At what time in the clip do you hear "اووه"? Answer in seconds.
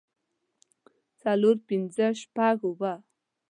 2.67-2.93